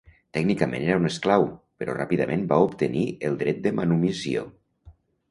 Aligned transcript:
Tècnicament 0.35 0.85
era 0.85 0.95
un 1.01 1.09
esclau, 1.09 1.43
però 1.83 1.95
ràpidament 1.97 2.45
va 2.53 2.57
obtenir 2.69 3.03
el 3.29 3.37
dret 3.43 3.61
de 3.67 3.75
manumissió. 3.81 4.47